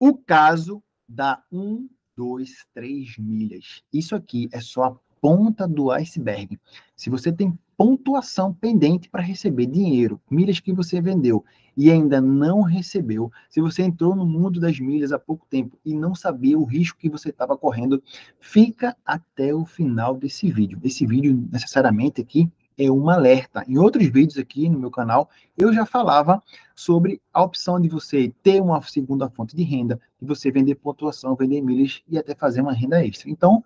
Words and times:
O 0.00 0.16
caso 0.16 0.82
da 1.08 1.42
1, 1.50 1.88
2, 2.16 2.66
3 2.74 3.18
milhas. 3.18 3.82
Isso 3.92 4.14
aqui 4.14 4.48
é 4.52 4.60
só 4.60 4.84
a 4.84 4.96
ponta 5.20 5.66
do 5.66 5.90
iceberg. 5.90 6.58
Se 6.94 7.10
você 7.10 7.32
tem 7.32 7.58
pontuação 7.76 8.52
pendente 8.52 9.08
para 9.08 9.22
receber 9.22 9.66
dinheiro, 9.66 10.20
milhas 10.30 10.60
que 10.60 10.72
você 10.72 11.00
vendeu 11.00 11.44
e 11.76 11.90
ainda 11.90 12.20
não 12.20 12.62
recebeu, 12.62 13.30
se 13.48 13.60
você 13.60 13.82
entrou 13.82 14.16
no 14.16 14.26
mundo 14.26 14.60
das 14.60 14.80
milhas 14.80 15.12
há 15.12 15.18
pouco 15.18 15.46
tempo 15.48 15.78
e 15.84 15.94
não 15.94 16.14
sabia 16.14 16.58
o 16.58 16.64
risco 16.64 16.98
que 16.98 17.08
você 17.08 17.30
estava 17.30 17.56
correndo, 17.56 18.02
fica 18.40 18.96
até 19.04 19.54
o 19.54 19.64
final 19.64 20.16
desse 20.16 20.50
vídeo. 20.50 20.80
Esse 20.82 21.06
vídeo, 21.06 21.48
necessariamente 21.52 22.20
aqui, 22.20 22.50
é 22.78 22.90
um 22.90 23.10
alerta. 23.10 23.64
Em 23.66 23.76
outros 23.76 24.06
vídeos 24.06 24.38
aqui 24.38 24.68
no 24.68 24.78
meu 24.78 24.90
canal, 24.90 25.28
eu 25.56 25.72
já 25.74 25.84
falava 25.84 26.40
sobre 26.76 27.20
a 27.34 27.42
opção 27.42 27.80
de 27.80 27.88
você 27.88 28.32
ter 28.42 28.62
uma 28.62 28.80
segunda 28.82 29.28
fonte 29.28 29.56
de 29.56 29.64
renda, 29.64 30.00
de 30.20 30.26
você 30.26 30.50
vender 30.50 30.76
pontuação, 30.76 31.34
vender 31.34 31.60
milhas 31.60 32.00
e 32.08 32.16
até 32.16 32.34
fazer 32.34 32.60
uma 32.60 32.72
renda 32.72 33.04
extra. 33.04 33.28
Então, 33.28 33.64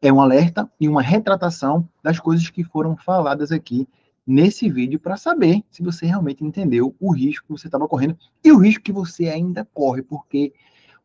é 0.00 0.12
um 0.12 0.20
alerta 0.20 0.70
e 0.80 0.88
uma 0.88 1.02
retratação 1.02 1.88
das 2.02 2.20
coisas 2.20 2.48
que 2.48 2.62
foram 2.62 2.96
faladas 2.96 3.50
aqui 3.50 3.88
nesse 4.24 4.70
vídeo 4.70 5.00
para 5.00 5.16
saber 5.16 5.62
se 5.70 5.82
você 5.82 6.06
realmente 6.06 6.44
entendeu 6.44 6.94
o 7.00 7.12
risco 7.12 7.46
que 7.46 7.52
você 7.52 7.66
estava 7.66 7.88
correndo 7.88 8.16
e 8.44 8.52
o 8.52 8.58
risco 8.58 8.84
que 8.84 8.92
você 8.92 9.28
ainda 9.28 9.66
corre, 9.74 10.02
porque 10.02 10.52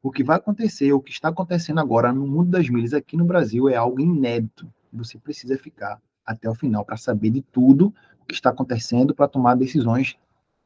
o 0.01 0.11
que 0.11 0.23
vai 0.23 0.37
acontecer, 0.37 0.93
o 0.93 1.01
que 1.01 1.11
está 1.11 1.29
acontecendo 1.29 1.79
agora 1.79 2.13
no 2.13 2.27
mundo 2.27 2.51
das 2.51 2.69
milhas 2.69 2.93
aqui 2.93 3.17
no 3.17 3.25
Brasil 3.25 3.67
é 3.67 3.75
algo 3.75 3.99
inédito. 3.99 4.71
Você 4.93 5.17
precisa 5.17 5.57
ficar 5.57 5.99
até 6.27 6.49
o 6.49 6.53
final 6.53 6.83
para 6.83 6.97
saber 6.97 7.29
de 7.29 7.41
tudo 7.41 7.93
o 8.21 8.25
que 8.25 8.33
está 8.33 8.49
acontecendo 8.49 9.15
para 9.15 9.27
tomar 9.27 9.55
decisões 9.55 10.17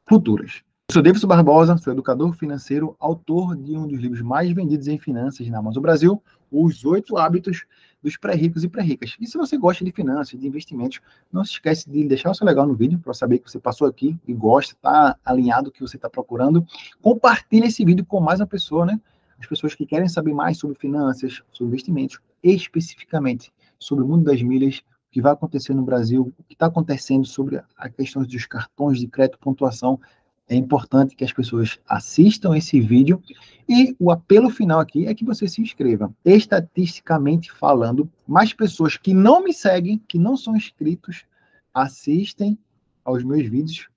futuras. 0.06 0.62
Eu 0.88 0.94
sou 0.94 1.02
Davidson 1.02 1.28
Barbosa, 1.28 1.78
sou 1.78 1.92
educador 1.92 2.34
financeiro, 2.34 2.96
autor 2.98 3.56
de 3.56 3.76
um 3.76 3.86
dos 3.86 4.00
livros 4.00 4.20
mais 4.20 4.52
vendidos 4.52 4.88
em 4.88 4.98
finanças 4.98 5.48
na 5.48 5.58
Amazon 5.58 5.80
Brasil, 5.80 6.22
Os 6.50 6.84
Oito 6.84 7.16
Hábitos 7.16 7.64
dos 8.02 8.16
Pré-Ricos 8.16 8.64
e 8.64 8.68
Pré-Ricas. 8.68 9.16
E 9.18 9.26
se 9.26 9.38
você 9.38 9.56
gosta 9.56 9.84
de 9.84 9.92
finanças, 9.92 10.38
de 10.38 10.46
investimentos, 10.46 11.00
não 11.32 11.44
se 11.44 11.52
esquece 11.52 11.88
de 11.88 12.04
deixar 12.06 12.32
o 12.32 12.34
seu 12.34 12.46
legal 12.46 12.66
no 12.66 12.74
vídeo 12.74 12.98
para 12.98 13.14
saber 13.14 13.38
que 13.38 13.50
você 13.50 13.58
passou 13.58 13.86
aqui 13.86 14.18
e 14.26 14.34
gosta, 14.34 14.74
está 14.74 15.16
alinhado 15.24 15.70
o 15.70 15.72
que 15.72 15.80
você 15.80 15.96
está 15.96 16.10
procurando. 16.10 16.66
Compartilhe 17.00 17.68
esse 17.68 17.84
vídeo 17.84 18.04
com 18.04 18.20
mais 18.20 18.40
uma 18.40 18.46
pessoa, 18.46 18.84
né? 18.84 19.00
As 19.38 19.46
pessoas 19.46 19.74
que 19.74 19.86
querem 19.86 20.08
saber 20.08 20.34
mais 20.34 20.58
sobre 20.58 20.76
finanças, 20.76 21.42
sobre 21.52 21.68
investimentos, 21.68 22.18
especificamente 22.42 23.52
sobre 23.78 24.04
o 24.04 24.06
mundo 24.06 24.24
das 24.24 24.42
milhas, 24.42 24.82
que 25.12 25.20
vai 25.20 25.32
acontecer 25.32 25.74
no 25.74 25.84
Brasil, 25.84 26.32
o 26.38 26.42
que 26.44 26.54
está 26.54 26.66
acontecendo 26.66 27.26
sobre 27.26 27.62
a 27.76 27.88
questão 27.90 28.22
dos 28.22 28.46
cartões 28.46 28.98
de 28.98 29.06
crédito, 29.06 29.38
pontuação, 29.38 30.00
é 30.48 30.56
importante 30.56 31.14
que 31.14 31.22
as 31.22 31.32
pessoas 31.32 31.78
assistam 31.86 32.56
esse 32.56 32.80
vídeo 32.80 33.22
e 33.68 33.94
o 33.98 34.10
apelo 34.10 34.50
final 34.50 34.80
aqui 34.80 35.06
é 35.06 35.14
que 35.14 35.24
você 35.24 35.46
se 35.46 35.60
inscreva. 35.60 36.12
Estatisticamente 36.24 37.52
falando, 37.52 38.10
mais 38.26 38.54
pessoas 38.54 38.96
que 38.96 39.12
não 39.12 39.44
me 39.44 39.52
seguem, 39.52 39.98
que 40.08 40.18
não 40.18 40.36
são 40.36 40.56
inscritos, 40.56 41.24
assistem 41.72 42.58
aos 43.04 43.22
meus 43.22 43.46
vídeos 43.46 43.88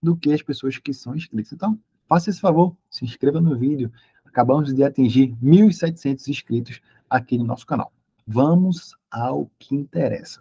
do 0.00 0.16
que 0.16 0.32
as 0.32 0.40
pessoas 0.40 0.78
que 0.78 0.94
são 0.94 1.16
inscritas. 1.16 1.52
Então, 1.52 1.78
faça 2.08 2.30
esse 2.30 2.40
favor, 2.40 2.76
se 2.88 3.04
inscreva 3.04 3.40
no 3.40 3.58
vídeo. 3.58 3.92
Acabamos 4.24 4.72
de 4.72 4.84
atingir 4.84 5.34
1.700 5.42 6.28
inscritos 6.28 6.80
aqui 7.08 7.36
no 7.36 7.44
nosso 7.44 7.66
canal. 7.66 7.92
Vamos 8.26 8.96
ao 9.10 9.50
que 9.58 9.74
interessa. 9.74 10.40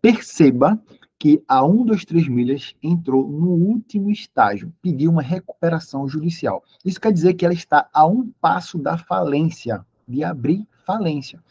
Perceba 0.00 0.80
que 1.18 1.42
a 1.48 1.60
123 1.62 2.28
milhas 2.28 2.74
entrou 2.82 3.26
no 3.26 3.50
último 3.50 4.10
estágio, 4.10 4.72
pediu 4.82 5.10
uma 5.10 5.22
recuperação 5.22 6.06
judicial. 6.06 6.62
Isso 6.84 7.00
quer 7.00 7.12
dizer 7.12 7.34
que 7.34 7.44
ela 7.44 7.54
está 7.54 7.88
a 7.92 8.06
um 8.06 8.30
passo 8.40 8.78
da 8.78 8.98
falência, 8.98 9.84
de 10.06 10.22
abrir 10.22 10.66
falência. 10.84 11.42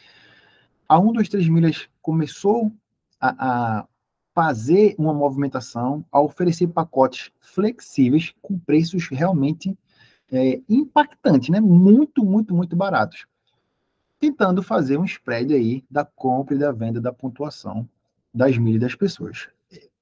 A 0.87 0.97
123 0.97 1.49
milhas 1.49 1.89
começou 2.01 2.71
a, 3.19 3.79
a 3.79 3.87
fazer 4.33 4.95
uma 4.97 5.13
movimentação, 5.13 6.05
a 6.11 6.21
oferecer 6.21 6.67
pacotes 6.67 7.31
flexíveis 7.39 8.33
com 8.41 8.59
preços 8.59 9.07
realmente 9.07 9.75
é, 10.31 10.61
impactantes, 10.69 11.49
né? 11.49 11.59
muito, 11.59 12.23
muito, 12.23 12.53
muito 12.53 12.75
baratos. 12.75 13.25
Tentando 14.19 14.61
fazer 14.61 14.97
um 14.97 15.05
spread 15.05 15.53
aí 15.53 15.83
da 15.89 16.05
compra 16.05 16.55
e 16.55 16.59
da 16.59 16.71
venda 16.71 17.01
da 17.01 17.11
pontuação 17.11 17.87
das 18.35 18.57
milhas 18.57 18.81
das 18.81 18.95
pessoas 18.95 19.47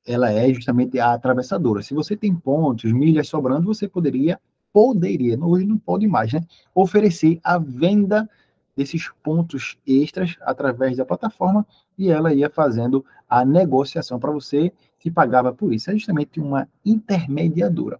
ela 0.06 0.32
é 0.32 0.54
justamente 0.54 1.00
a 1.00 1.14
atravessadora. 1.14 1.82
Se 1.82 1.94
você 1.94 2.16
tem 2.16 2.36
pontos, 2.36 2.92
milhas 2.92 3.28
sobrando, 3.28 3.66
você 3.68 3.88
poderia, 3.88 4.40
poderia, 4.72 5.40
hoje 5.40 5.66
não 5.66 5.78
pode 5.78 6.08
mais, 6.08 6.34
né? 6.34 6.42
Oferecer 6.76 7.40
a 7.44 7.58
venda 7.58 8.30
desses 8.76 9.10
pontos 9.24 9.78
extras 9.86 10.36
através 10.42 10.98
da 10.98 11.06
plataforma 11.06 11.66
e 11.98 12.10
ela 12.10 12.34
ia 12.34 12.50
fazendo 12.50 13.06
a 13.30 13.46
negociação 13.46 14.20
para 14.20 14.32
você 14.32 14.74
que 15.00 15.12
pagava 15.12 15.54
por 15.54 15.74
isso. 15.74 15.92
É 15.92 15.94
justamente 15.94 16.40
uma 16.40 16.68
intermediadora. 16.84 18.00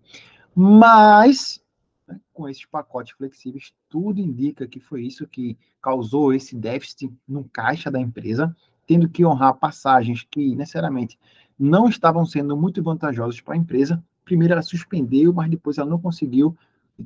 Mas, 0.56 1.62
né, 2.08 2.20
com 2.34 2.50
esses 2.50 2.66
pacotes 2.66 3.16
flexíveis, 3.16 3.72
tudo 3.88 4.20
indica 4.20 4.68
que 4.68 4.80
foi 4.80 5.04
isso 5.04 5.28
que 5.28 5.58
causou 5.82 6.34
esse 6.34 6.56
déficit 6.56 7.12
no 7.28 7.44
caixa 7.46 7.92
da 7.92 8.00
empresa, 8.00 8.56
tendo 8.86 9.10
que 9.10 9.26
honrar 9.26 9.56
passagens 9.56 10.26
que 10.30 10.56
necessariamente 10.56 11.18
não 11.58 11.88
estavam 11.88 12.26
sendo 12.26 12.58
muito 12.58 12.82
vantajosos 12.84 13.42
para 13.42 13.54
a 13.54 13.58
empresa. 13.58 14.04
Primeiro 14.26 14.54
ela 14.54 14.62
suspendeu, 14.62 15.34
mas 15.34 15.50
depois 15.50 15.78
ela 15.78 15.90
não 15.90 16.00
conseguiu. 16.00 16.56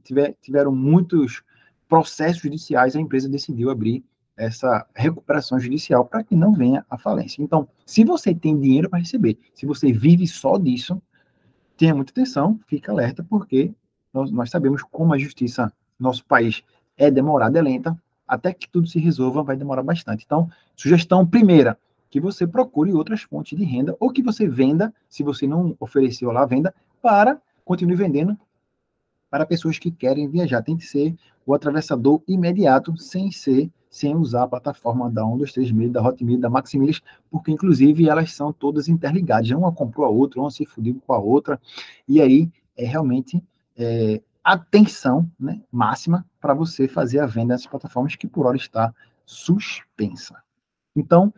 Tiver, 0.03 0.35
tiveram 0.41 0.73
muitos 0.73 1.43
processos 1.87 2.41
judiciais, 2.41 2.95
a 2.95 2.99
empresa 2.99 3.29
decidiu 3.29 3.69
abrir 3.69 4.03
essa 4.35 4.85
recuperação 4.95 5.59
judicial 5.59 6.05
para 6.05 6.23
que 6.23 6.35
não 6.35 6.53
venha 6.53 6.85
a 6.89 6.97
falência. 6.97 7.41
Então, 7.41 7.67
se 7.85 8.03
você 8.03 8.35
tem 8.35 8.59
dinheiro 8.59 8.89
para 8.89 8.99
receber, 8.99 9.37
se 9.53 9.65
você 9.65 9.91
vive 9.91 10.27
só 10.27 10.57
disso, 10.57 11.01
tenha 11.75 11.95
muita 11.95 12.11
atenção, 12.11 12.59
fica 12.67 12.91
alerta, 12.91 13.25
porque 13.27 13.73
nós, 14.13 14.29
nós 14.31 14.49
sabemos 14.49 14.83
como 14.83 15.13
a 15.13 15.17
justiça 15.17 15.73
nosso 15.99 16.23
país 16.25 16.63
é 16.95 17.09
demorada, 17.09 17.57
é 17.57 17.61
lenta, 17.61 17.97
até 18.27 18.53
que 18.53 18.69
tudo 18.69 18.87
se 18.87 18.99
resolva 18.99 19.43
vai 19.43 19.55
demorar 19.55 19.83
bastante. 19.83 20.23
Então, 20.25 20.49
sugestão 20.75 21.25
primeira, 21.25 21.77
que 22.09 22.19
você 22.19 22.47
procure 22.47 22.93
outras 22.93 23.21
fontes 23.21 23.57
de 23.57 23.63
renda 23.63 23.95
ou 23.99 24.11
que 24.11 24.23
você 24.23 24.47
venda, 24.47 24.93
se 25.09 25.23
você 25.23 25.45
não 25.45 25.75
ofereceu 25.79 26.31
lá 26.31 26.45
venda, 26.45 26.73
para 27.01 27.39
continue 27.63 27.95
vendendo 27.95 28.37
para 29.29 29.45
pessoas 29.45 29.77
que 29.77 29.91
querem 29.91 30.27
viajar. 30.27 30.61
Tem 30.63 30.77
que 30.77 30.85
ser 30.85 31.15
o 31.45 31.53
atravessador 31.53 32.21
imediato, 32.27 32.97
sem 32.97 33.31
ser, 33.31 33.69
sem 33.89 34.15
usar 34.15 34.43
a 34.43 34.47
plataforma 34.47 35.09
da 35.09 35.25
1, 35.25 35.37
2, 35.37 35.53
3 35.53 35.71
milhas, 35.71 35.93
da 35.93 36.01
Hotmilha, 36.01 36.39
da 36.39 36.49
Maximilhas, 36.49 37.01
porque 37.29 37.51
inclusive 37.51 38.07
elas 38.07 38.33
são 38.33 38.53
todas 38.53 38.87
interligadas. 38.87 39.49
Uma 39.51 39.71
comprou 39.71 40.05
a 40.05 40.09
outra, 40.09 40.39
uma 40.39 40.51
se 40.51 40.65
fudiu 40.65 41.01
com 41.05 41.13
a 41.13 41.19
outra, 41.19 41.59
e 42.07 42.21
aí 42.21 42.49
é 42.77 42.85
realmente 42.85 43.43
é, 43.77 44.21
atenção 44.43 45.29
né, 45.39 45.61
máxima 45.71 46.25
para 46.47 46.53
você 46.53 46.87
fazer 46.87 47.19
a 47.19 47.25
venda 47.25 47.55
nessas 47.55 47.67
plataformas 47.67 48.15
que 48.15 48.25
por 48.25 48.45
hora 48.45 48.55
está 48.55 48.95
suspensa. 49.25 50.41
Então, 50.95 51.33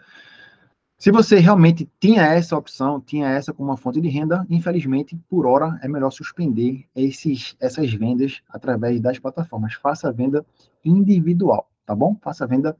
se 1.00 1.10
você 1.10 1.40
realmente 1.40 1.90
tinha 2.00 2.22
essa 2.22 2.56
opção, 2.56 3.02
tinha 3.02 3.28
essa 3.28 3.52
como 3.52 3.70
uma 3.70 3.78
fonte 3.78 4.00
de 4.00 4.08
renda, 4.08 4.46
infelizmente, 4.48 5.20
por 5.28 5.48
hora, 5.48 5.80
é 5.82 5.88
melhor 5.88 6.12
suspender 6.12 6.86
esses, 6.96 7.56
essas 7.60 7.92
vendas 7.92 8.40
através 8.50 9.02
das 9.02 9.18
plataformas. 9.18 9.74
Faça 9.74 10.10
a 10.10 10.12
venda 10.12 10.46
individual, 10.86 11.68
tá 11.88 11.96
bom? 11.96 12.16
Faça 12.22 12.44
a 12.44 12.48
venda 12.48 12.78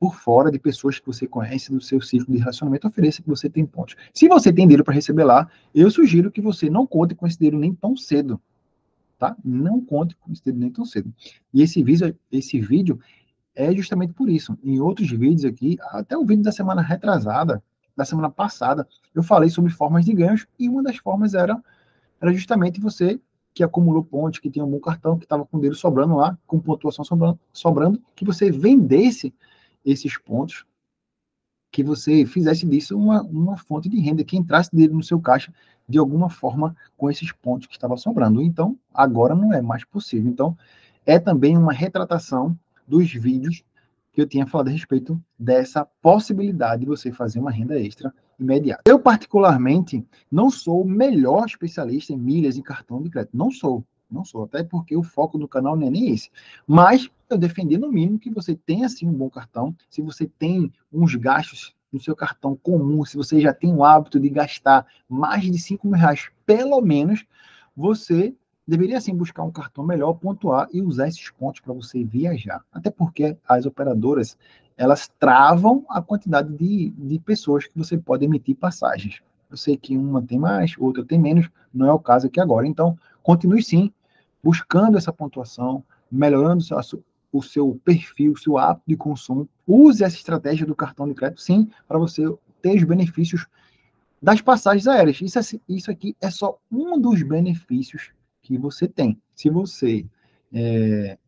por 0.00 0.16
fora 0.16 0.50
de 0.50 0.58
pessoas 0.58 0.98
que 0.98 1.06
você 1.06 1.28
conhece, 1.28 1.70
do 1.70 1.80
seu 1.80 2.00
ciclo 2.00 2.34
de 2.34 2.40
relacionamento, 2.40 2.88
ofereça 2.88 3.22
que 3.22 3.28
você 3.28 3.48
tem 3.48 3.64
pontos. 3.64 3.94
Se 4.12 4.26
você 4.26 4.52
tem 4.52 4.66
dinheiro 4.66 4.82
para 4.82 4.94
receber 4.94 5.22
lá, 5.22 5.48
eu 5.72 5.88
sugiro 5.92 6.28
que 6.28 6.40
você 6.40 6.68
não 6.68 6.84
conte 6.84 7.14
com 7.14 7.24
esse 7.24 7.38
dinheiro 7.38 7.56
nem 7.56 7.72
tão 7.72 7.96
cedo, 7.96 8.40
tá? 9.18 9.36
Não 9.44 9.84
conte 9.84 10.16
com 10.16 10.32
esse 10.32 10.42
dinheiro 10.42 10.60
nem 10.60 10.70
tão 10.70 10.84
cedo. 10.84 11.12
E 11.52 11.62
esse 11.62 11.82
vídeo, 11.82 12.16
esse 12.30 12.60
vídeo 12.60 12.98
é 13.54 13.74
justamente 13.74 14.12
por 14.12 14.30
isso. 14.30 14.56
Em 14.62 14.80
outros 14.80 15.10
vídeos 15.10 15.44
aqui, 15.44 15.76
até 15.80 16.16
o 16.16 16.24
vídeo 16.24 16.44
da 16.44 16.52
semana 16.52 16.80
retrasada, 16.80 17.62
da 17.96 18.04
semana 18.04 18.30
passada, 18.30 18.86
eu 19.12 19.22
falei 19.22 19.50
sobre 19.50 19.72
formas 19.72 20.04
de 20.04 20.14
ganhos 20.14 20.46
e 20.58 20.68
uma 20.68 20.82
das 20.82 20.96
formas 20.96 21.34
era, 21.34 21.60
era 22.20 22.32
justamente 22.32 22.80
você 22.80 23.20
que 23.52 23.64
acumulou 23.64 24.04
pontos, 24.04 24.38
que 24.38 24.48
tinha 24.48 24.64
um 24.64 24.70
bom 24.70 24.78
cartão, 24.78 25.18
que 25.18 25.24
estava 25.24 25.44
com 25.44 25.58
dinheiro 25.58 25.74
sobrando 25.74 26.14
lá, 26.14 26.38
com 26.46 26.60
pontuação 26.60 27.04
sobrando, 27.04 27.40
sobrando, 27.52 28.00
que 28.14 28.24
você 28.24 28.52
vendesse 28.52 29.34
esses 29.84 30.16
pontos, 30.16 30.64
que 31.78 31.84
você 31.84 32.26
fizesse 32.26 32.66
disso 32.66 32.98
uma, 32.98 33.22
uma 33.22 33.56
fonte 33.56 33.88
de 33.88 34.00
renda, 34.00 34.24
que 34.24 34.36
entrasse 34.36 34.68
dinheiro 34.72 34.94
no 34.94 35.02
seu 35.04 35.20
caixa 35.20 35.54
de 35.88 35.96
alguma 35.96 36.28
forma 36.28 36.74
com 36.96 37.08
esses 37.08 37.30
pontos 37.30 37.68
que 37.68 37.74
estavam 37.74 37.96
sobrando. 37.96 38.42
Então, 38.42 38.76
agora 38.92 39.32
não 39.32 39.54
é 39.54 39.62
mais 39.62 39.84
possível. 39.84 40.28
Então, 40.28 40.58
é 41.06 41.20
também 41.20 41.56
uma 41.56 41.72
retratação 41.72 42.58
dos 42.84 43.08
vídeos 43.12 43.62
que 44.12 44.20
eu 44.20 44.26
tinha 44.26 44.44
falado 44.44 44.66
a 44.66 44.72
respeito 44.72 45.22
dessa 45.38 45.86
possibilidade 46.02 46.80
de 46.80 46.88
você 46.88 47.12
fazer 47.12 47.38
uma 47.38 47.52
renda 47.52 47.78
extra 47.78 48.12
imediata. 48.40 48.82
Eu, 48.84 48.98
particularmente, 48.98 50.04
não 50.28 50.50
sou 50.50 50.82
o 50.82 50.88
melhor 50.88 51.46
especialista 51.46 52.12
em 52.12 52.18
milhas 52.18 52.56
e 52.56 52.62
cartão 52.62 53.00
de 53.00 53.08
crédito. 53.08 53.36
Não 53.36 53.52
sou. 53.52 53.84
Não 54.10 54.24
sou, 54.24 54.44
até 54.44 54.62
porque 54.62 54.96
o 54.96 55.02
foco 55.02 55.38
do 55.38 55.46
canal 55.46 55.76
não 55.76 55.86
é 55.86 55.90
nem 55.90 56.10
esse. 56.10 56.30
Mas 56.66 57.10
eu 57.28 57.36
defendi 57.36 57.76
no 57.76 57.92
mínimo 57.92 58.18
que 58.18 58.30
você 58.30 58.54
tenha 58.54 58.86
assim 58.86 59.06
um 59.06 59.12
bom 59.12 59.28
cartão. 59.28 59.76
Se 59.90 60.00
você 60.00 60.26
tem 60.26 60.72
uns 60.92 61.14
gastos 61.14 61.74
no 61.92 62.00
seu 62.00 62.16
cartão 62.16 62.56
comum, 62.56 63.04
se 63.04 63.16
você 63.16 63.40
já 63.40 63.52
tem 63.52 63.72
o 63.72 63.84
hábito 63.84 64.18
de 64.18 64.28
gastar 64.28 64.86
mais 65.08 65.42
de 65.42 65.58
5 65.58 65.86
mil 65.86 65.96
reais, 65.96 66.30
pelo 66.46 66.80
menos, 66.80 67.24
você 67.76 68.34
deveria 68.66 69.00
sim 69.00 69.14
buscar 69.14 69.42
um 69.42 69.50
cartão 69.50 69.84
melhor, 69.84 70.14
pontuar 70.14 70.68
e 70.72 70.82
usar 70.82 71.08
esses 71.08 71.30
pontos 71.30 71.60
para 71.60 71.72
você 71.72 72.04
viajar. 72.04 72.62
Até 72.72 72.90
porque 72.90 73.36
as 73.46 73.64
operadoras 73.64 74.36
elas 74.76 75.10
travam 75.18 75.84
a 75.88 76.00
quantidade 76.00 76.54
de, 76.56 76.90
de 76.90 77.18
pessoas 77.18 77.66
que 77.66 77.76
você 77.76 77.98
pode 77.98 78.24
emitir 78.24 78.54
passagens. 78.54 79.20
Eu 79.50 79.56
sei 79.56 79.76
que 79.76 79.96
uma 79.96 80.22
tem 80.22 80.38
mais, 80.38 80.74
outra 80.78 81.04
tem 81.04 81.18
menos, 81.18 81.48
não 81.72 81.86
é 81.86 81.92
o 81.92 81.98
caso 81.98 82.26
aqui 82.26 82.38
agora. 82.38 82.66
Então, 82.66 82.96
continue 83.22 83.62
sim 83.62 83.92
buscando 84.42 84.96
essa 84.96 85.12
pontuação, 85.12 85.84
melhorando 86.10 86.64
o 87.32 87.42
seu, 87.42 87.80
perfil, 87.84 88.32
o 88.32 88.38
seu 88.38 88.58
hábito 88.58 88.84
de 88.86 88.96
consumo. 88.96 89.48
Use 89.66 90.02
essa 90.02 90.16
estratégia 90.16 90.66
do 90.66 90.74
cartão 90.74 91.08
de 91.08 91.14
crédito, 91.14 91.40
sim, 91.40 91.70
para 91.86 91.98
você 91.98 92.22
ter 92.62 92.76
os 92.76 92.84
benefícios 92.84 93.46
das 94.20 94.40
passagens 94.40 94.86
aéreas. 94.86 95.20
Isso, 95.20 95.38
é, 95.38 95.42
isso 95.68 95.90
aqui 95.90 96.16
é 96.20 96.30
só 96.30 96.58
um 96.70 97.00
dos 97.00 97.22
benefícios 97.22 98.10
que 98.42 98.56
você 98.56 98.88
tem. 98.88 99.20
Se 99.34 99.50
você 99.50 100.06
é, 100.52 101.18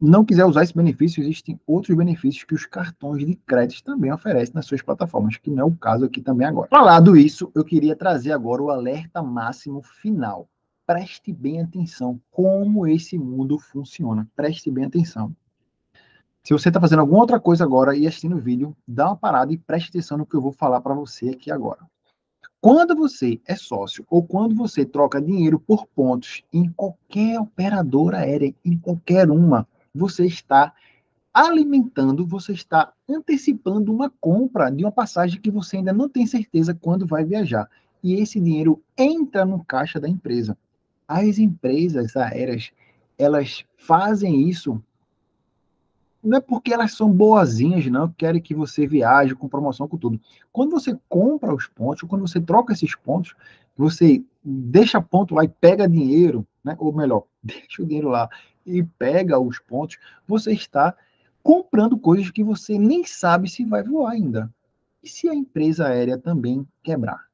não 0.00 0.24
quiser 0.24 0.44
usar 0.44 0.62
esse 0.62 0.74
benefício, 0.74 1.22
existem 1.22 1.58
outros 1.66 1.96
benefícios 1.96 2.44
que 2.44 2.54
os 2.54 2.64
cartões 2.64 3.26
de 3.26 3.34
crédito 3.34 3.82
também 3.82 4.12
oferecem 4.12 4.54
nas 4.54 4.66
suas 4.66 4.82
plataformas, 4.82 5.36
que 5.36 5.50
não 5.50 5.62
é 5.62 5.64
o 5.64 5.76
caso 5.76 6.04
aqui 6.04 6.20
também 6.20 6.46
agora. 6.46 6.68
Falado 6.68 7.16
isso, 7.16 7.50
eu 7.54 7.64
queria 7.64 7.96
trazer 7.96 8.32
agora 8.32 8.62
o 8.62 8.70
alerta 8.70 9.22
máximo 9.22 9.82
final. 9.82 10.48
Preste 10.88 11.34
bem 11.34 11.60
atenção 11.60 12.18
como 12.30 12.86
esse 12.86 13.18
mundo 13.18 13.58
funciona. 13.58 14.26
Preste 14.34 14.70
bem 14.70 14.86
atenção. 14.86 15.36
Se 16.42 16.54
você 16.54 16.68
está 16.68 16.80
fazendo 16.80 17.00
alguma 17.00 17.20
outra 17.20 17.38
coisa 17.38 17.62
agora 17.62 17.94
e 17.94 18.06
assistindo 18.06 18.36
o 18.36 18.40
vídeo, 18.40 18.74
dá 18.86 19.08
uma 19.08 19.16
parada 19.16 19.52
e 19.52 19.58
preste 19.58 19.90
atenção 19.90 20.16
no 20.16 20.24
que 20.24 20.34
eu 20.34 20.40
vou 20.40 20.50
falar 20.50 20.80
para 20.80 20.94
você 20.94 21.28
aqui 21.28 21.50
agora. 21.50 21.80
Quando 22.58 22.96
você 22.96 23.38
é 23.46 23.54
sócio 23.54 24.02
ou 24.08 24.22
quando 24.26 24.54
você 24.54 24.82
troca 24.82 25.20
dinheiro 25.20 25.60
por 25.60 25.86
pontos 25.88 26.42
em 26.50 26.72
qualquer 26.72 27.38
operadora 27.38 28.20
aérea, 28.20 28.54
em 28.64 28.78
qualquer 28.78 29.30
uma, 29.30 29.68
você 29.94 30.24
está 30.24 30.72
alimentando, 31.34 32.26
você 32.26 32.52
está 32.52 32.94
antecipando 33.06 33.92
uma 33.92 34.08
compra 34.08 34.70
de 34.70 34.84
uma 34.84 34.92
passagem 34.92 35.38
que 35.38 35.50
você 35.50 35.76
ainda 35.76 35.92
não 35.92 36.08
tem 36.08 36.26
certeza 36.26 36.72
quando 36.72 37.06
vai 37.06 37.26
viajar. 37.26 37.68
E 38.02 38.14
esse 38.14 38.40
dinheiro 38.40 38.82
entra 38.96 39.44
no 39.44 39.62
caixa 39.62 40.00
da 40.00 40.08
empresa. 40.08 40.56
As 41.08 41.38
empresas 41.38 42.14
aéreas, 42.16 42.70
elas 43.18 43.64
fazem 43.76 44.48
isso 44.48 44.80
não 46.22 46.38
é 46.38 46.40
porque 46.40 46.72
elas 46.72 46.92
são 46.92 47.10
boazinhas, 47.10 47.86
não, 47.86 48.10
querem 48.10 48.40
que 48.40 48.54
você 48.54 48.86
viaje 48.86 49.34
com 49.34 49.48
promoção, 49.48 49.88
com 49.88 49.96
tudo. 49.96 50.20
Quando 50.52 50.72
você 50.72 50.98
compra 51.08 51.54
os 51.54 51.66
pontos, 51.66 52.08
quando 52.08 52.26
você 52.26 52.40
troca 52.40 52.72
esses 52.72 52.94
pontos, 52.94 53.34
você 53.76 54.22
deixa 54.44 55.00
ponto 55.00 55.34
lá 55.34 55.44
e 55.44 55.48
pega 55.48 55.88
dinheiro, 55.88 56.46
né? 56.62 56.76
ou 56.78 56.92
melhor, 56.92 57.24
deixa 57.42 57.82
o 57.82 57.86
dinheiro 57.86 58.08
lá 58.08 58.28
e 58.66 58.82
pega 58.82 59.38
os 59.38 59.58
pontos, 59.58 59.96
você 60.26 60.52
está 60.52 60.94
comprando 61.42 61.96
coisas 61.96 62.30
que 62.30 62.44
você 62.44 62.78
nem 62.78 63.04
sabe 63.04 63.48
se 63.48 63.64
vai 63.64 63.82
voar 63.82 64.12
ainda. 64.12 64.52
E 65.02 65.08
se 65.08 65.28
a 65.28 65.34
empresa 65.34 65.86
aérea 65.86 66.18
também 66.18 66.66
quebrar? 66.82 67.27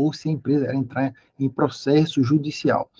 Ou 0.00 0.12
se 0.12 0.28
a 0.28 0.32
empresa 0.32 0.64
aérea 0.64 0.78
entrar 0.78 1.14
em 1.38 1.48
processo 1.48 2.22
judicial? 2.22 2.90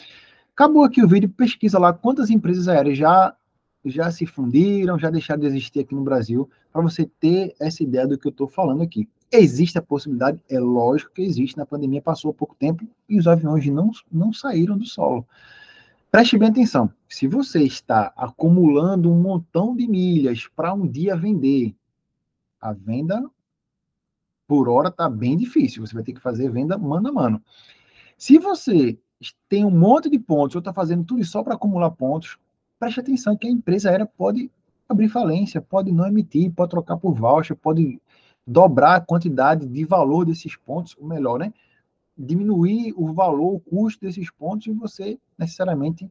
Acabou 0.53 0.85
aqui 0.85 1.03
o 1.03 1.09
vídeo, 1.09 1.29
pesquisa 1.31 1.79
lá 1.79 1.93
quantas 1.93 2.29
empresas 2.29 2.69
aéreas 2.69 2.99
já 2.99 3.35
já 3.83 4.11
se 4.11 4.27
fundiram, 4.27 4.99
já 4.99 5.09
deixaram 5.09 5.41
de 5.41 5.47
existir 5.47 5.81
aqui 5.81 5.95
no 5.95 6.03
Brasil, 6.03 6.51
para 6.71 6.83
você 6.83 7.11
ter 7.19 7.55
essa 7.59 7.83
ideia 7.83 8.07
do 8.07 8.19
que 8.19 8.27
eu 8.27 8.31
estou 8.31 8.47
falando 8.47 8.83
aqui. 8.83 9.09
Existe 9.33 9.79
a 9.79 9.83
possibilidade? 9.83 10.39
É 10.51 10.61
lógico 10.61 11.15
que 11.15 11.23
existe. 11.23 11.57
Na 11.57 11.65
pandemia 11.65 12.03
passou 12.03 12.35
pouco 12.35 12.55
tempo 12.57 12.87
e 13.09 13.19
os 13.19 13.27
aviões 13.27 13.65
não, 13.69 13.91
não 14.13 14.35
saíram 14.35 14.77
do 14.77 14.85
solo. 14.85 15.27
Preste 16.11 16.37
bem 16.37 16.49
atenção. 16.49 16.93
Se 17.09 17.27
você 17.27 17.63
está 17.63 18.13
acumulando 18.17 19.11
um 19.11 19.19
montão 19.19 19.75
de 19.75 19.87
milhas 19.87 20.49
para 20.55 20.75
um 20.75 20.87
dia 20.87 21.17
vender, 21.17 21.75
a 22.61 22.73
venda 22.73 23.25
por 24.51 24.69
hora 24.69 24.89
está 24.89 25.09
bem 25.09 25.37
difícil. 25.37 25.87
Você 25.87 25.95
vai 25.95 26.03
ter 26.03 26.13
que 26.13 26.21
fazer 26.21 26.51
venda 26.51 26.77
mano 26.77 27.09
a 27.09 27.13
mano. 27.13 27.41
Se 28.19 28.37
você 28.37 28.99
tem 29.49 29.65
um 29.65 29.71
monte 29.71 30.11
de 30.11 30.19
pontos, 30.19 30.57
ou 30.57 30.59
está 30.59 30.73
fazendo 30.73 31.05
tudo 31.05 31.25
só 31.25 31.41
para 31.41 31.55
acumular 31.55 31.93
pontos, 31.93 32.37
preste 32.77 32.99
atenção 32.99 33.37
que 33.37 33.47
a 33.47 33.51
empresa 33.51 33.91
aérea 33.91 34.07
pode 34.07 34.51
abrir 34.89 35.09
falência, 35.09 35.61
pode 35.61 35.93
não 35.93 36.05
emitir, 36.05 36.51
pode 36.51 36.71
trocar 36.71 36.97
por 36.97 37.15
voucher, 37.15 37.55
pode 37.55 38.03
dobrar 38.45 38.97
a 38.97 39.01
quantidade 39.01 39.69
de 39.69 39.85
valor 39.85 40.27
desses 40.27 40.57
pontos, 40.57 40.97
ou 40.99 41.07
melhor, 41.07 41.39
né? 41.39 41.55
Diminuir 42.19 42.93
o 42.97 43.13
valor, 43.13 43.55
o 43.55 43.61
custo 43.61 44.05
desses 44.05 44.33
pontos 44.33 44.67
e 44.67 44.73
você 44.73 45.17
necessariamente 45.39 46.11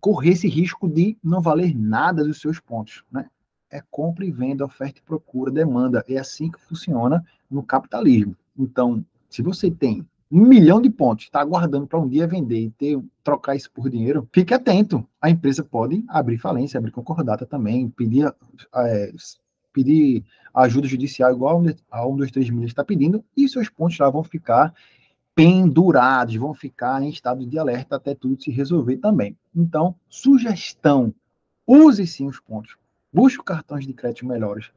correr 0.00 0.30
esse 0.30 0.48
risco 0.48 0.88
de 0.88 1.18
não 1.22 1.42
valer 1.42 1.76
nada 1.76 2.24
dos 2.24 2.40
seus 2.40 2.58
pontos, 2.58 3.04
né? 3.12 3.28
É 3.70 3.82
compra 3.90 4.24
e 4.24 4.30
venda, 4.30 4.64
oferta 4.64 4.98
e 4.98 5.02
procura, 5.02 5.50
demanda. 5.50 6.04
É 6.08 6.18
assim 6.18 6.50
que 6.50 6.60
funciona 6.60 7.24
no 7.50 7.62
capitalismo. 7.62 8.36
Então, 8.56 9.04
se 9.28 9.42
você 9.42 9.70
tem 9.70 10.06
um 10.30 10.46
milhão 10.46 10.80
de 10.80 10.90
pontos, 10.90 11.24
está 11.24 11.40
aguardando 11.40 11.86
para 11.86 11.98
um 11.98 12.08
dia 12.08 12.26
vender 12.26 12.60
e 12.60 12.70
ter, 12.70 13.02
trocar 13.24 13.56
isso 13.56 13.70
por 13.70 13.88
dinheiro, 13.88 14.28
fique 14.32 14.52
atento. 14.52 15.06
A 15.20 15.30
empresa 15.30 15.64
pode 15.64 16.04
abrir 16.06 16.38
falência, 16.38 16.78
abrir 16.78 16.92
concordata 16.92 17.46
também, 17.46 17.88
pedir, 17.88 18.30
é, 18.74 19.12
pedir 19.72 20.24
ajuda 20.54 20.86
judicial 20.86 21.32
igual 21.32 21.62
a 21.90 22.06
um 22.06 22.16
dos 22.16 22.30
três 22.30 22.50
milhas 22.50 22.70
está 22.70 22.84
pedindo, 22.84 23.24
e 23.36 23.48
seus 23.48 23.68
pontos 23.68 23.98
lá 23.98 24.10
vão 24.10 24.22
ficar 24.22 24.74
pendurados, 25.34 26.34
vão 26.34 26.52
ficar 26.52 27.02
em 27.02 27.08
estado 27.08 27.46
de 27.46 27.58
alerta 27.58 27.96
até 27.96 28.14
tudo 28.14 28.42
se 28.42 28.50
resolver 28.50 28.96
também. 28.98 29.36
Então, 29.54 29.94
sugestão, 30.08 31.14
use 31.66 32.06
sim 32.06 32.26
os 32.26 32.40
pontos. 32.40 32.76
Busque 33.12 33.42
cartões 33.42 33.86
de 33.86 33.92
crédito 33.92 34.26
melhores. 34.26 34.70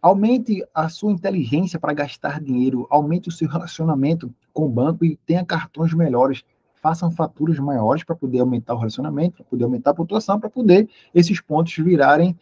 Aumente 0.00 0.64
a 0.74 0.88
sua 0.88 1.12
inteligência 1.12 1.78
para 1.78 1.92
gastar 1.92 2.40
dinheiro, 2.40 2.86
aumente 2.90 3.28
o 3.28 3.32
seu 3.32 3.48
relacionamento 3.48 4.32
com 4.52 4.66
o 4.66 4.68
banco 4.68 5.04
e 5.04 5.16
tenha 5.26 5.44
cartões 5.44 5.92
melhores. 5.94 6.42
Façam 6.80 7.10
faturas 7.10 7.58
maiores 7.58 8.02
para 8.02 8.16
poder 8.16 8.40
aumentar 8.40 8.74
o 8.74 8.78
relacionamento, 8.78 9.36
para 9.36 9.44
poder 9.44 9.64
aumentar 9.64 9.90
a 9.90 9.94
pontuação, 9.94 10.40
para 10.40 10.50
poder 10.50 10.88
esses 11.14 11.40
pontos 11.40 11.76
virarem 11.76 12.36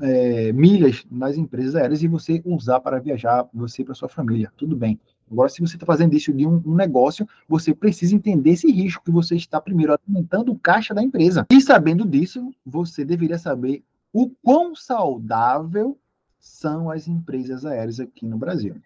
é, 0.00 0.52
milhas 0.52 1.04
nas 1.10 1.36
empresas 1.36 1.74
aéreas 1.74 2.02
e 2.02 2.08
você 2.08 2.40
usar 2.44 2.80
para 2.80 3.00
viajar, 3.00 3.48
você 3.52 3.84
para 3.84 3.94
sua 3.94 4.08
família. 4.08 4.52
Tudo 4.56 4.76
bem. 4.76 4.98
Agora, 5.30 5.48
se 5.48 5.60
você 5.60 5.76
está 5.76 5.84
fazendo 5.84 6.14
isso 6.14 6.32
de 6.32 6.46
um, 6.46 6.62
um, 6.64 6.74
negócio, 6.74 7.28
você 7.48 7.74
precisa 7.74 8.14
entender 8.14 8.50
esse 8.50 8.70
risco 8.70 9.04
que 9.04 9.10
você 9.10 9.36
está 9.36 9.60
primeiro 9.60 9.98
aumentando 10.06 10.52
o 10.52 10.58
caixa 10.58 10.94
da 10.94 11.02
empresa. 11.02 11.46
E 11.50 11.60
sabendo 11.60 12.06
disso, 12.06 12.50
você 12.64 13.04
deveria 13.04 13.38
saber 13.38 13.82
o 14.12 14.30
quão 14.42 14.74
saudável 14.74 15.98
são 16.38 16.90
as 16.90 17.08
empresas 17.08 17.64
aéreas 17.64 18.00
aqui 18.00 18.24
no 18.26 18.38
Brasil. 18.38 18.80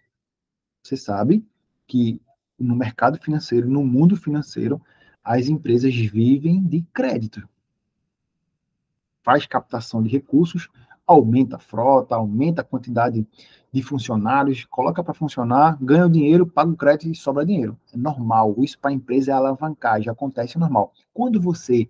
Você 0.81 0.97
sabe 0.97 1.45
que 1.87 2.21
no 2.59 2.75
mercado 2.75 3.17
financeiro, 3.19 3.69
no 3.69 3.83
mundo 3.83 4.15
financeiro, 4.15 4.81
as 5.23 5.47
empresas 5.47 5.93
vivem 5.95 6.61
de 6.63 6.81
crédito. 6.93 7.47
Faz 9.23 9.45
captação 9.45 10.03
de 10.03 10.09
recursos, 10.09 10.69
aumenta 11.07 11.55
a 11.55 11.59
frota, 11.59 12.15
aumenta 12.15 12.61
a 12.61 12.65
quantidade 12.65 13.25
de 13.71 13.81
funcionários, 13.81 14.65
coloca 14.65 15.03
para 15.03 15.13
funcionar, 15.13 15.77
ganha 15.81 16.05
o 16.05 16.09
dinheiro, 16.09 16.45
paga 16.45 16.71
o 16.71 16.75
crédito 16.75 17.09
e 17.09 17.15
sobra 17.15 17.45
dinheiro. 17.45 17.77
É 17.93 17.97
normal. 17.97 18.55
Isso 18.59 18.77
para 18.79 18.91
a 18.91 18.93
empresa 18.93 19.31
é 19.31 19.33
alavancagem, 19.33 20.09
acontece 20.09 20.59
normal. 20.59 20.93
Quando 21.13 21.41
você 21.41 21.87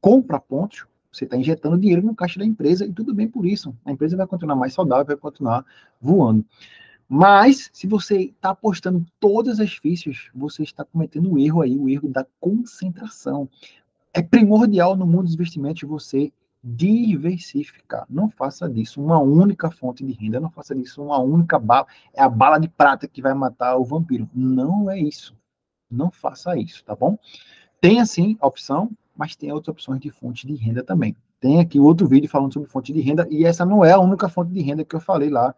compra 0.00 0.38
pontos, 0.38 0.86
você 1.14 1.24
está 1.24 1.36
injetando 1.36 1.78
dinheiro 1.78 2.02
no 2.02 2.14
caixa 2.14 2.38
da 2.38 2.44
empresa 2.44 2.84
e 2.84 2.92
tudo 2.92 3.14
bem 3.14 3.28
por 3.28 3.46
isso. 3.46 3.74
A 3.84 3.92
empresa 3.92 4.16
vai 4.16 4.26
continuar 4.26 4.56
mais 4.56 4.72
saudável, 4.72 5.06
vai 5.06 5.16
continuar 5.16 5.64
voando. 6.00 6.44
Mas, 7.08 7.70
se 7.72 7.86
você 7.86 8.22
está 8.22 8.50
apostando 8.50 9.04
todas 9.20 9.60
as 9.60 9.74
fichas, 9.74 10.30
você 10.34 10.62
está 10.62 10.84
cometendo 10.84 11.30
o 11.30 11.34
um 11.34 11.38
erro 11.38 11.60
aí, 11.60 11.76
o 11.78 11.88
erro 11.88 12.08
da 12.08 12.26
concentração. 12.40 13.48
É 14.12 14.22
primordial 14.22 14.96
no 14.96 15.06
mundo 15.06 15.24
dos 15.24 15.34
investimentos 15.34 15.88
você 15.88 16.32
diversificar. 16.62 18.06
Não 18.08 18.30
faça 18.30 18.68
disso 18.70 19.02
uma 19.02 19.18
única 19.18 19.70
fonte 19.70 20.02
de 20.02 20.12
renda, 20.12 20.40
não 20.40 20.50
faça 20.50 20.74
disso 20.74 21.02
uma 21.02 21.18
única 21.18 21.58
bala, 21.58 21.86
é 22.14 22.22
a 22.22 22.28
bala 22.28 22.58
de 22.58 22.68
prata 22.68 23.06
que 23.06 23.20
vai 23.20 23.34
matar 23.34 23.76
o 23.76 23.84
vampiro. 23.84 24.28
Não 24.34 24.90
é 24.90 24.98
isso. 24.98 25.36
Não 25.90 26.10
faça 26.10 26.56
isso, 26.56 26.82
tá 26.82 26.96
bom? 26.96 27.18
Tem 27.80 28.00
assim 28.00 28.38
a 28.40 28.46
opção 28.46 28.90
mas 29.16 29.36
tem 29.36 29.52
outras 29.52 29.72
opções 29.72 30.00
de 30.00 30.10
fonte 30.10 30.46
de 30.46 30.54
renda 30.54 30.82
também. 30.82 31.16
Tem 31.40 31.60
aqui 31.60 31.78
outro 31.78 32.06
vídeo 32.06 32.28
falando 32.28 32.52
sobre 32.52 32.68
fonte 32.68 32.92
de 32.92 33.00
renda, 33.00 33.26
e 33.30 33.44
essa 33.44 33.64
não 33.64 33.84
é 33.84 33.92
a 33.92 34.00
única 34.00 34.28
fonte 34.28 34.52
de 34.52 34.60
renda 34.60 34.84
que 34.84 34.94
eu 34.94 35.00
falei 35.00 35.30
lá 35.30 35.54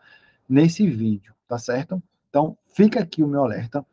nesse 0.49 0.87
vídeo, 0.87 1.35
tá 1.49 1.59
certo? 1.59 2.03
Então, 2.29 2.57
fica 2.67 3.01
aqui 3.01 3.23
o 3.23 3.29
meu 3.29 3.45
alerta. 3.45 3.85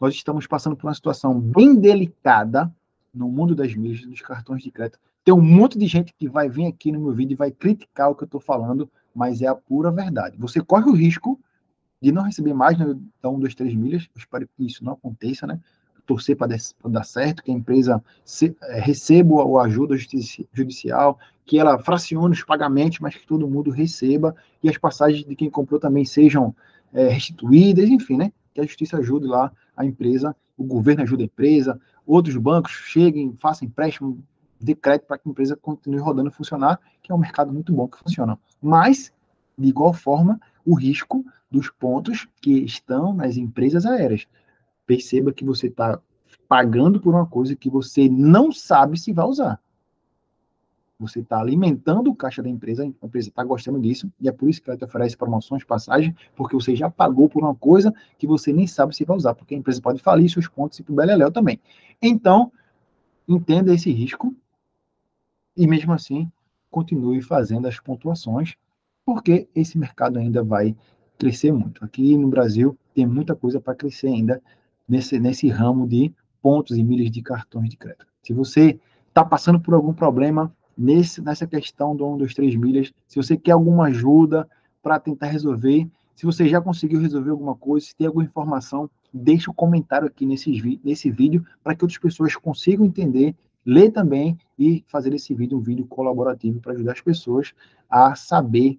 Nós 0.00 0.14
estamos 0.14 0.46
passando 0.46 0.76
por 0.76 0.86
uma 0.86 0.94
situação 0.94 1.40
bem 1.40 1.74
delicada, 1.74 2.72
no 3.14 3.28
mundo 3.30 3.54
das 3.54 3.74
milhas, 3.74 4.02
dos 4.02 4.20
cartões 4.20 4.62
de 4.62 4.70
crédito. 4.70 4.98
Tem 5.24 5.34
um 5.34 5.40
monte 5.40 5.78
de 5.78 5.86
gente 5.86 6.12
que 6.12 6.28
vai 6.28 6.48
vir 6.48 6.66
aqui 6.66 6.92
no 6.92 7.00
meu 7.00 7.12
vídeo 7.12 7.34
e 7.34 7.36
vai 7.36 7.50
criticar 7.50 8.10
o 8.10 8.14
que 8.14 8.22
eu 8.22 8.26
estou 8.26 8.40
falando, 8.40 8.88
mas 9.14 9.40
é 9.40 9.46
a 9.46 9.54
pura 9.54 9.90
verdade. 9.90 10.36
Você 10.38 10.60
corre 10.60 10.88
o 10.90 10.94
risco 10.94 11.40
de 12.00 12.12
não 12.12 12.22
receber 12.22 12.52
mais 12.52 12.76
da 12.76 13.30
1, 13.30 13.40
2, 13.40 13.54
3 13.54 13.74
milhas. 13.74 14.08
Eu 14.14 14.18
espero 14.18 14.46
que 14.46 14.66
isso 14.66 14.84
não 14.84 14.92
aconteça, 14.92 15.46
né? 15.46 15.58
Torcer 16.06 16.36
para 16.36 16.56
dar 16.84 17.04
certo, 17.04 17.42
que 17.42 17.50
a 17.50 17.54
empresa 17.54 18.02
se, 18.24 18.56
é, 18.62 18.80
receba 18.80 19.42
a 19.60 19.64
ajuda 19.64 19.96
judicial, 20.52 21.18
que 21.44 21.58
ela 21.58 21.78
fracione 21.78 22.32
os 22.32 22.44
pagamentos, 22.44 22.98
mas 23.00 23.14
que 23.14 23.26
todo 23.26 23.48
mundo 23.48 23.70
receba 23.70 24.34
e 24.62 24.68
as 24.68 24.78
passagens 24.78 25.24
de 25.24 25.36
quem 25.36 25.50
comprou 25.50 25.78
também 25.78 26.04
sejam 26.04 26.54
é, 26.92 27.08
restituídas, 27.08 27.88
enfim, 27.88 28.16
né? 28.16 28.32
Que 28.54 28.60
a 28.60 28.64
justiça 28.64 28.98
ajude 28.98 29.26
lá 29.26 29.52
a 29.76 29.84
empresa, 29.84 30.34
o 30.56 30.64
governo 30.64 31.02
ajude 31.02 31.24
a 31.24 31.26
empresa, 31.26 31.80
outros 32.06 32.36
bancos 32.36 32.72
cheguem, 32.72 33.36
façam 33.38 33.66
empréstimo 33.68 34.22
de 34.60 34.74
crédito 34.74 35.06
para 35.06 35.18
que 35.18 35.28
a 35.28 35.30
empresa 35.30 35.56
continue 35.56 35.98
rodando 35.98 36.30
e 36.30 36.32
funcionar, 36.32 36.80
que 37.02 37.12
é 37.12 37.14
um 37.14 37.18
mercado 37.18 37.52
muito 37.52 37.72
bom 37.72 37.86
que 37.86 37.98
funciona. 37.98 38.38
Mas, 38.62 39.12
de 39.58 39.68
igual 39.68 39.92
forma, 39.92 40.40
o 40.64 40.74
risco 40.74 41.24
dos 41.50 41.70
pontos 41.70 42.26
que 42.40 42.52
estão 42.64 43.14
nas 43.14 43.36
empresas 43.36 43.86
aéreas. 43.86 44.26
Perceba 44.86 45.32
que 45.32 45.44
você 45.44 45.66
está 45.66 46.00
pagando 46.48 47.00
por 47.00 47.14
uma 47.14 47.26
coisa 47.26 47.56
que 47.56 47.68
você 47.68 48.08
não 48.08 48.52
sabe 48.52 48.98
se 48.98 49.12
vai 49.12 49.26
usar. 49.26 49.60
Você 50.98 51.20
está 51.20 51.38
alimentando 51.38 52.10
o 52.10 52.14
caixa 52.14 52.42
da 52.42 52.48
empresa, 52.48 52.82
a 52.82 52.86
empresa 52.86 53.28
está 53.28 53.44
gostando 53.44 53.78
disso, 53.78 54.10
e 54.18 54.28
é 54.28 54.32
por 54.32 54.48
isso 54.48 54.62
que 54.62 54.70
ela 54.70 54.78
te 54.78 54.84
oferece 54.84 55.14
promoções, 55.16 55.62
passagens, 55.62 56.14
porque 56.34 56.54
você 56.54 56.74
já 56.74 56.88
pagou 56.88 57.28
por 57.28 57.42
uma 57.42 57.54
coisa 57.54 57.92
que 58.16 58.26
você 58.26 58.50
nem 58.50 58.66
sabe 58.66 58.96
se 58.96 59.04
vai 59.04 59.14
usar, 59.14 59.34
porque 59.34 59.54
a 59.54 59.58
empresa 59.58 59.82
pode 59.82 60.00
falir 60.00 60.30
seus 60.30 60.48
pontos 60.48 60.78
e 60.78 60.82
para 60.82 60.92
o 60.92 60.96
Beleléu 60.96 61.30
também. 61.30 61.60
Então, 62.00 62.50
entenda 63.28 63.74
esse 63.74 63.92
risco, 63.92 64.34
e 65.54 65.66
mesmo 65.66 65.92
assim, 65.92 66.30
continue 66.70 67.20
fazendo 67.20 67.68
as 67.68 67.78
pontuações, 67.78 68.54
porque 69.04 69.48
esse 69.54 69.76
mercado 69.76 70.18
ainda 70.18 70.42
vai 70.42 70.74
crescer 71.18 71.52
muito. 71.52 71.84
Aqui 71.84 72.16
no 72.16 72.28
Brasil 72.28 72.76
tem 72.94 73.06
muita 73.06 73.36
coisa 73.36 73.60
para 73.60 73.74
crescer 73.74 74.08
ainda 74.08 74.42
nesse, 74.88 75.18
nesse 75.18 75.48
ramo 75.48 75.86
de 75.86 76.12
pontos 76.40 76.76
e 76.76 76.82
milhas 76.82 77.10
de 77.10 77.22
cartões 77.22 77.70
de 77.70 77.76
crédito. 77.76 78.06
Se 78.22 78.32
você 78.32 78.78
está 79.08 79.24
passando 79.24 79.60
por 79.60 79.74
algum 79.74 79.92
problema 79.92 80.54
nesse, 80.76 81.20
nessa 81.20 81.46
questão 81.46 81.96
do 81.96 82.06
1, 82.06 82.18
2, 82.18 82.34
3 82.34 82.56
milhas, 82.56 82.92
se 83.06 83.16
você 83.16 83.36
quer 83.36 83.52
alguma 83.52 83.86
ajuda 83.86 84.48
para 84.82 85.00
tentar 85.00 85.26
resolver, 85.26 85.88
se 86.14 86.24
você 86.24 86.48
já 86.48 86.60
conseguiu 86.60 87.00
resolver 87.00 87.30
alguma 87.30 87.54
coisa, 87.54 87.86
se 87.86 87.96
tem 87.96 88.06
alguma 88.06 88.24
informação, 88.24 88.88
deixe 89.12 89.50
um 89.50 89.54
comentário 89.54 90.06
aqui 90.06 90.24
nesse, 90.24 90.80
nesse 90.82 91.10
vídeo 91.10 91.44
para 91.62 91.74
que 91.74 91.84
outras 91.84 92.00
pessoas 92.00 92.36
consigam 92.36 92.86
entender, 92.86 93.34
ler 93.64 93.90
também 93.90 94.38
e 94.58 94.84
fazer 94.86 95.12
esse 95.14 95.34
vídeo 95.34 95.58
um 95.58 95.60
vídeo 95.60 95.86
colaborativo 95.86 96.60
para 96.60 96.72
ajudar 96.72 96.92
as 96.92 97.00
pessoas 97.00 97.52
a 97.90 98.14
saber 98.14 98.78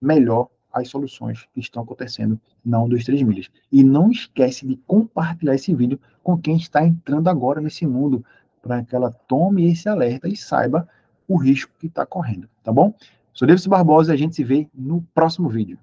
melhor 0.00 0.48
as 0.80 0.88
soluções 0.88 1.46
que 1.52 1.60
estão 1.60 1.82
acontecendo 1.82 2.38
na 2.64 2.80
1, 2.82 2.88
2, 2.88 3.04
3 3.04 3.22
milhas. 3.22 3.50
E 3.72 3.82
não 3.82 4.10
esquece 4.10 4.66
de 4.66 4.76
compartilhar 4.86 5.54
esse 5.54 5.74
vídeo 5.74 5.98
com 6.22 6.36
quem 6.36 6.56
está 6.56 6.86
entrando 6.86 7.28
agora 7.28 7.60
nesse 7.60 7.86
mundo, 7.86 8.24
para 8.62 8.82
que 8.84 8.94
ela 8.94 9.10
tome 9.10 9.70
esse 9.70 9.88
alerta 9.88 10.28
e 10.28 10.36
saiba 10.36 10.88
o 11.26 11.36
risco 11.36 11.72
que 11.78 11.86
está 11.86 12.04
correndo, 12.04 12.48
tá 12.62 12.72
bom? 12.72 12.94
Sou 13.32 13.46
Davidson 13.46 13.70
Barbosa 13.70 14.12
e 14.12 14.14
a 14.14 14.18
gente 14.18 14.34
se 14.34 14.44
vê 14.44 14.68
no 14.74 15.02
próximo 15.14 15.48
vídeo. 15.48 15.74